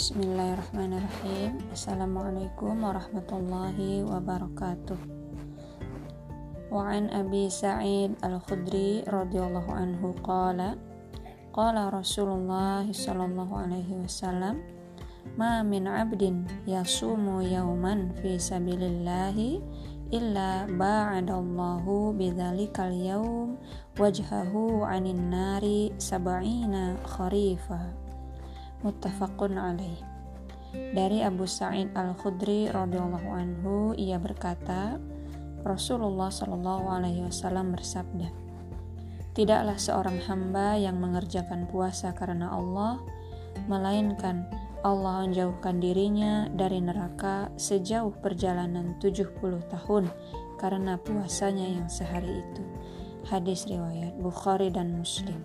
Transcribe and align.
Bismillahirrahmanirrahim. 0.00 1.60
Assalamualaikum 1.76 2.72
warahmatullahi 2.80 4.00
wabarakatuh. 4.00 4.96
Wa 6.72 6.88
an 6.88 7.12
Abi 7.12 7.52
Sa'id 7.52 8.16
Al-Khudri 8.24 9.04
radhiyallahu 9.04 9.68
anhu 9.68 10.16
qala 10.24 10.80
Qala 11.52 11.92
Rasulullah 11.92 12.80
sallallahu 12.88 13.52
alaihi 13.52 14.00
wasallam 14.00 14.64
Ma 15.36 15.60
min 15.60 15.84
abdin 15.84 16.48
yasumu 16.64 17.44
yawman 17.44 18.16
fi 18.24 18.40
sabilillahi 18.40 19.60
illa 20.16 20.64
ba'adallahu 20.64 22.16
bidzalikal 22.16 22.88
yawm 22.88 23.60
wajhahu 24.00 24.80
'anil 24.80 25.20
nari 25.28 25.92
sab'ina 26.00 26.96
kharifa 27.04 28.09
muttafaqun 28.80 29.56
alaih. 29.56 30.00
Dari 30.70 31.26
Abu 31.26 31.50
Sa'id 31.50 31.90
Al-Khudri 31.98 32.70
radhiyallahu 32.70 33.28
anhu 33.34 33.74
ia 33.98 34.16
berkata, 34.22 35.02
Rasulullah 35.66 36.30
shallallahu 36.30 36.86
alaihi 36.86 37.26
wasallam 37.26 37.74
bersabda, 37.74 38.30
Tidaklah 39.30 39.78
seorang 39.78 40.18
hamba 40.26 40.74
yang 40.74 40.98
mengerjakan 40.98 41.70
puasa 41.70 42.10
karena 42.14 42.50
Allah, 42.50 42.98
melainkan 43.70 44.46
Allah 44.80 45.28
menjauhkan 45.28 45.76
dirinya 45.76 46.48
dari 46.50 46.80
neraka 46.80 47.52
sejauh 47.60 48.16
perjalanan 48.24 48.96
70 48.96 49.36
tahun 49.68 50.08
karena 50.56 50.96
puasanya 50.96 51.68
yang 51.68 51.86
sehari 51.86 52.40
itu. 52.40 52.64
Hadis 53.28 53.68
riwayat 53.68 54.16
Bukhari 54.16 54.72
dan 54.72 54.96
Muslim. 54.96 55.44